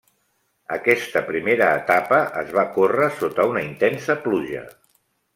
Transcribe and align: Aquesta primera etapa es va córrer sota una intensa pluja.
Aquesta 0.75 1.21
primera 1.27 1.67
etapa 1.81 2.21
es 2.41 2.49
va 2.59 2.63
córrer 2.77 3.09
sota 3.19 3.45
una 3.53 3.63
intensa 3.69 4.17
pluja. 4.25 4.65